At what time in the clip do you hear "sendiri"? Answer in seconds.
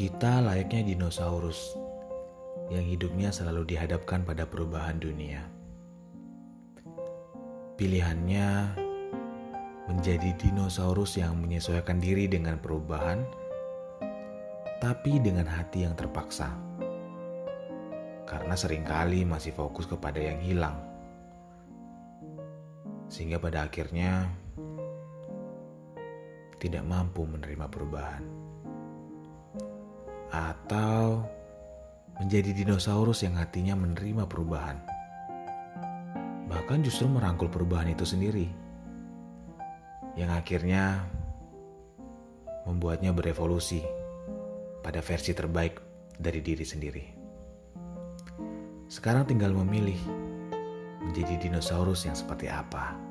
38.06-38.46, 46.66-47.04